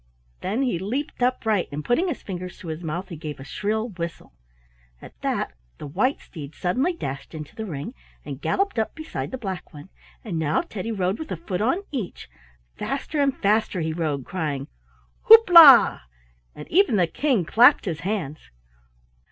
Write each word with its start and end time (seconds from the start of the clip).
Then 0.39 0.63
he 0.63 0.79
leaped 0.79 1.21
upright, 1.21 1.69
and 1.71 1.85
putting 1.85 2.07
his 2.07 2.23
fingers 2.23 2.57
to 2.57 2.69
his 2.69 2.81
mouth 2.81 3.09
he 3.09 3.15
gave 3.15 3.39
a 3.39 3.43
shrill 3.43 3.87
whistle. 3.89 4.33
At 4.99 5.13
that 5.21 5.53
the 5.77 5.85
white 5.85 6.19
steed 6.19 6.55
suddenly 6.55 6.91
dashed 6.93 7.35
into 7.35 7.55
the 7.55 7.67
ring 7.67 7.93
and 8.25 8.41
galloped 8.41 8.79
up 8.79 8.95
beside 8.95 9.29
the 9.29 9.37
black 9.37 9.75
one, 9.75 9.89
and 10.23 10.39
now 10.39 10.61
Teddy 10.61 10.91
rode 10.91 11.19
with 11.19 11.31
a 11.31 11.37
foot 11.37 11.61
on 11.61 11.83
each. 11.91 12.31
Faster 12.77 13.21
and 13.21 13.37
faster 13.43 13.81
he 13.81 13.93
rode, 13.93 14.25
crying 14.25 14.67
"Houp 15.29 15.47
la!" 15.51 15.99
and 16.55 16.67
even 16.71 16.95
the 16.95 17.05
King 17.05 17.45
clapped 17.45 17.85
his 17.85 17.99
hands. 17.99 18.49